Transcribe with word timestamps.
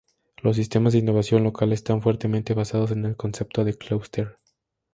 Los 0.37 0.55
sistemas 0.55 0.93
de 0.93 0.97
innovación 0.97 1.43
local 1.43 1.71
están 1.73 2.01
fuertemente 2.01 2.55
basados 2.55 2.89
en 2.89 3.05
el 3.05 3.15
concepto 3.15 3.63
de 3.63 3.77
clúster. 3.77 4.35